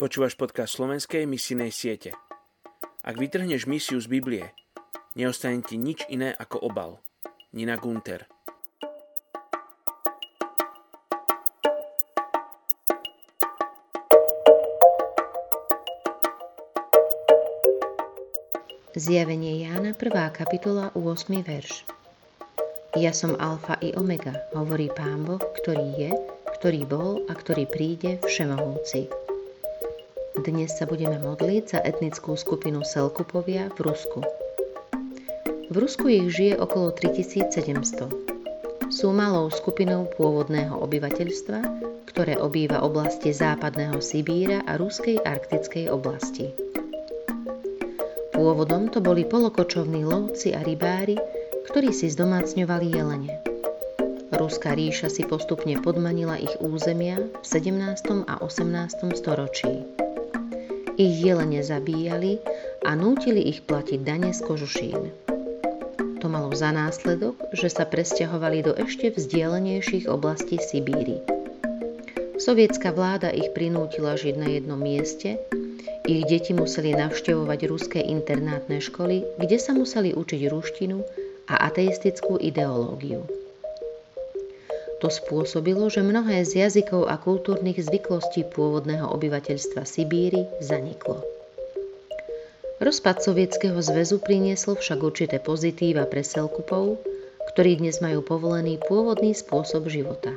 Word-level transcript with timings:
Počúvaš 0.00 0.32
podcast 0.32 0.80
slovenskej 0.80 1.28
misijnej 1.28 1.68
siete. 1.68 2.16
Ak 3.04 3.20
vytrhneš 3.20 3.68
misiu 3.68 4.00
z 4.00 4.08
Biblie, 4.08 4.48
neostane 5.12 5.60
ti 5.60 5.76
nič 5.76 6.08
iné 6.08 6.32
ako 6.40 6.72
obal. 6.72 7.04
Nina 7.52 7.76
Gunter 7.76 8.24
Zjavenie 18.96 19.68
Jána 19.68 19.92
1. 19.92 20.00
kapitola 20.32 20.96
8. 20.96 21.44
verš 21.44 21.84
Ja 22.96 23.12
som 23.12 23.36
alfa 23.36 23.76
i 23.84 23.92
omega, 23.92 24.32
hovorí 24.56 24.88
Pán 24.96 25.28
Boh, 25.28 25.44
ktorý 25.60 25.86
je, 25.92 26.10
ktorý 26.56 26.88
bol 26.88 27.20
a 27.28 27.36
ktorý 27.36 27.68
príde 27.68 28.16
všemohúci. 28.24 29.19
Dnes 30.40 30.72
sa 30.72 30.88
budeme 30.88 31.20
modliť 31.20 31.64
za 31.68 31.80
etnickú 31.84 32.32
skupinu 32.32 32.80
Selkupovia 32.80 33.68
v 33.76 33.92
Rusku. 33.92 34.24
V 35.68 35.76
Rusku 35.76 36.08
ich 36.08 36.32
žije 36.32 36.56
okolo 36.56 36.96
3700. 36.96 38.08
Sú 38.88 39.12
malou 39.12 39.52
skupinou 39.52 40.08
pôvodného 40.16 40.80
obyvateľstva, 40.80 41.60
ktoré 42.08 42.40
obýva 42.40 42.80
oblasti 42.80 43.36
západného 43.36 44.00
Sibíra 44.00 44.64
a 44.64 44.80
ruskej 44.80 45.20
arktickej 45.20 45.92
oblasti. 45.92 46.56
Pôvodom 48.32 48.88
to 48.88 49.04
boli 49.04 49.28
polokočovní 49.28 50.08
lovci 50.08 50.56
a 50.56 50.64
rybári, 50.64 51.20
ktorí 51.68 51.92
si 51.92 52.08
zdomácňovali 52.08 52.86
jelene. 52.88 53.44
Ruská 54.32 54.72
ríša 54.72 55.12
si 55.12 55.20
postupne 55.20 55.76
podmanila 55.84 56.40
ich 56.40 56.56
územia 56.64 57.28
v 57.28 57.44
17. 57.44 58.24
a 58.24 58.40
18. 58.40 59.20
storočí. 59.20 59.84
Ich 61.00 61.24
jelene 61.24 61.64
zabíjali 61.64 62.44
a 62.84 62.92
nútili 62.92 63.40
ich 63.48 63.64
platiť 63.64 64.04
dane 64.04 64.36
z 64.36 64.44
kožušín. 64.44 65.08
To 66.20 66.28
malo 66.28 66.52
za 66.52 66.76
následok, 66.76 67.40
že 67.56 67.72
sa 67.72 67.88
presťahovali 67.88 68.68
do 68.68 68.76
ešte 68.76 69.08
vzdialenejších 69.08 70.04
oblastí 70.04 70.60
Sibíry. 70.60 71.24
Sovietská 72.36 72.92
vláda 72.92 73.32
ich 73.32 73.48
prinútila 73.56 74.12
žiť 74.12 74.34
na 74.36 74.52
jednom 74.52 74.76
mieste, 74.76 75.40
ich 76.04 76.28
deti 76.28 76.52
museli 76.52 76.92
navštevovať 76.92 77.60
ruské 77.64 78.04
internátne 78.04 78.84
školy, 78.84 79.24
kde 79.40 79.56
sa 79.56 79.72
museli 79.72 80.12
učiť 80.12 80.52
ruštinu 80.52 81.00
a 81.48 81.64
ateistickú 81.64 82.36
ideológiu. 82.36 83.24
To 85.00 85.08
spôsobilo, 85.08 85.88
že 85.88 86.04
mnohé 86.04 86.44
z 86.44 86.60
jazykov 86.64 87.08
a 87.08 87.16
kultúrnych 87.16 87.80
zvyklostí 87.80 88.44
pôvodného 88.52 89.08
obyvateľstva 89.08 89.88
Sibíry 89.88 90.44
zaniklo. 90.60 91.24
Rozpad 92.80 93.24
Sovietskeho 93.24 93.80
zväzu 93.80 94.20
priniesol 94.20 94.76
však 94.76 95.00
určité 95.00 95.36
pozitíva 95.40 96.04
pre 96.04 96.20
Selkupov, 96.20 97.00
ktorí 97.52 97.80
dnes 97.80 98.04
majú 98.04 98.20
povolený 98.20 98.76
pôvodný 98.84 99.32
spôsob 99.32 99.88
života. 99.88 100.36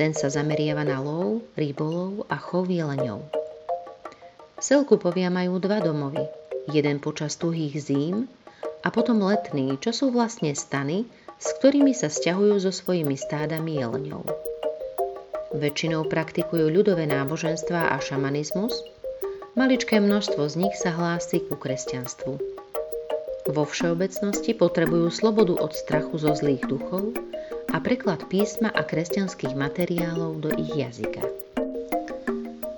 Ten 0.00 0.16
sa 0.16 0.32
zameriava 0.32 0.88
na 0.88 1.04
lov, 1.04 1.44
rybolov 1.52 2.24
a 2.32 2.40
chov 2.40 2.72
jeleňov. 2.72 3.20
Selkupovia 4.60 5.28
majú 5.28 5.60
dva 5.60 5.84
domovy, 5.84 6.24
jeden 6.72 7.04
počas 7.04 7.36
tuhých 7.36 7.76
zím 7.84 8.32
a 8.80 8.88
potom 8.88 9.20
letný, 9.20 9.76
čo 9.76 9.92
sú 9.92 10.08
vlastne 10.08 10.56
stany, 10.56 11.04
s 11.42 11.48
ktorými 11.58 11.90
sa 11.90 12.06
stiahujú 12.06 12.62
so 12.62 12.70
svojimi 12.70 13.18
stádami 13.18 13.82
jelňov. 13.82 14.22
Väčšinou 15.58 16.06
praktikujú 16.06 16.70
ľudové 16.70 17.10
náboženstva 17.10 17.90
a 17.90 17.98
šamanizmus, 17.98 18.70
maličké 19.58 19.98
množstvo 19.98 20.46
z 20.46 20.54
nich 20.62 20.78
sa 20.78 20.94
hlási 20.94 21.42
ku 21.42 21.58
kresťanstvu. 21.58 22.38
Vo 23.50 23.62
všeobecnosti 23.66 24.54
potrebujú 24.54 25.10
slobodu 25.10 25.58
od 25.58 25.74
strachu 25.74 26.14
zo 26.22 26.30
zlých 26.30 26.62
duchov 26.62 27.10
a 27.74 27.82
preklad 27.82 28.22
písma 28.30 28.70
a 28.70 28.86
kresťanských 28.86 29.58
materiálov 29.58 30.46
do 30.46 30.50
ich 30.54 30.70
jazyka. 30.70 31.26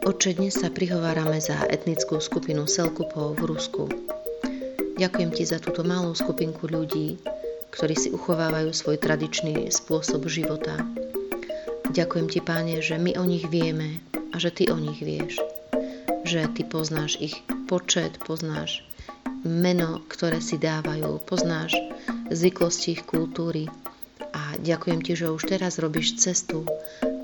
Oče, 0.08 0.40
dnes 0.40 0.56
sa 0.56 0.72
prihovárame 0.72 1.36
za 1.36 1.68
etnickú 1.68 2.16
skupinu 2.16 2.64
Selkupov 2.64 3.36
v 3.36 3.42
Rusku. 3.44 3.92
Ďakujem 4.96 5.30
ti 5.36 5.44
za 5.44 5.60
túto 5.60 5.84
malú 5.84 6.16
skupinku 6.16 6.64
ľudí, 6.64 7.20
ktorí 7.74 7.94
si 7.98 8.08
uchovávajú 8.14 8.70
svoj 8.70 9.02
tradičný 9.02 9.66
spôsob 9.74 10.30
života. 10.30 10.78
Ďakujem 11.90 12.26
ti, 12.30 12.38
páne, 12.38 12.78
že 12.78 12.94
my 13.02 13.18
o 13.18 13.26
nich 13.26 13.50
vieme 13.50 13.98
a 14.30 14.38
že 14.38 14.54
ty 14.54 14.70
o 14.70 14.78
nich 14.78 15.02
vieš. 15.02 15.42
Že 16.22 16.54
ty 16.54 16.62
poznáš 16.62 17.18
ich 17.18 17.34
počet, 17.66 18.22
poznáš 18.22 18.86
meno, 19.42 20.00
ktoré 20.06 20.38
si 20.38 20.56
dávajú, 20.56 21.20
poznáš 21.26 21.76
zvyklosti 22.32 22.96
ich 22.96 23.02
kultúry 23.04 23.68
a 24.32 24.56
ďakujem 24.56 25.00
ti, 25.04 25.12
že 25.18 25.28
už 25.28 25.44
teraz 25.44 25.76
robíš 25.76 26.16
cestu 26.16 26.64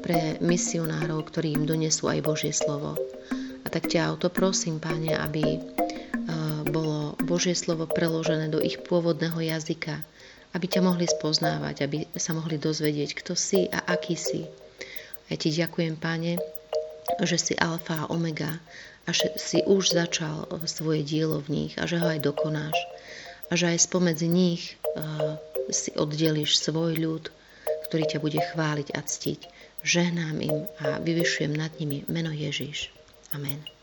pre 0.04 0.36
misionárov, 0.42 1.24
ktorí 1.30 1.56
im 1.56 1.64
donesú 1.64 2.10
aj 2.10 2.26
Božie 2.26 2.52
slovo. 2.52 2.98
A 3.64 3.66
tak 3.72 3.88
ťa 3.88 4.12
o 4.12 4.16
to 4.20 4.28
prosím, 4.28 4.82
páne, 4.82 5.16
aby 5.16 5.56
eh, 5.56 5.60
bolo 6.68 7.16
Božie 7.22 7.56
slovo 7.56 7.88
preložené 7.88 8.52
do 8.52 8.60
ich 8.60 8.82
pôvodného 8.84 9.40
jazyka, 9.40 10.02
aby 10.54 10.66
ťa 10.66 10.80
mohli 10.82 11.06
spoznávať, 11.06 11.86
aby 11.86 11.98
sa 12.18 12.34
mohli 12.34 12.58
dozvedieť, 12.58 13.14
kto 13.22 13.32
si 13.38 13.70
a 13.70 13.86
aký 13.86 14.18
si. 14.18 14.46
Ja 15.30 15.38
ti 15.38 15.54
ďakujem, 15.54 15.94
Páne, 15.94 16.42
že 17.22 17.38
si 17.38 17.54
alfa 17.54 18.06
a 18.06 18.10
omega 18.10 18.58
a 19.06 19.10
že 19.14 19.30
si 19.38 19.62
už 19.62 19.94
začal 19.94 20.46
svoje 20.66 21.06
dielo 21.06 21.38
v 21.42 21.48
nich 21.66 21.72
a 21.78 21.86
že 21.86 22.02
ho 22.02 22.06
aj 22.06 22.22
dokonáš. 22.22 22.76
A 23.50 23.58
že 23.58 23.74
aj 23.74 23.86
spomedzi 23.90 24.30
nich 24.30 24.78
uh, 24.94 25.34
si 25.70 25.90
oddeliš 25.94 26.58
svoj 26.58 26.98
ľud, 26.98 27.24
ktorý 27.90 28.04
ťa 28.06 28.18
bude 28.22 28.38
chváliť 28.38 28.94
a 28.94 29.00
ctiť. 29.02 29.40
Žehnám 29.82 30.36
im 30.38 30.58
a 30.82 31.02
vyvyšujem 31.02 31.54
nad 31.56 31.72
nimi 31.82 32.06
meno 32.06 32.30
Ježiš. 32.30 32.94
Amen. 33.34 33.79